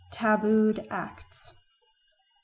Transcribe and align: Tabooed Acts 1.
Tabooed 0.11 0.87
Acts 0.89 1.49
1. 1.49 1.55